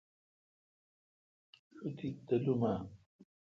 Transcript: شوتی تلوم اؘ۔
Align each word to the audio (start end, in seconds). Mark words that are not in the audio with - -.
شوتی 1.75 2.09
تلوم 2.27 2.61
اؘ۔ 2.71 2.73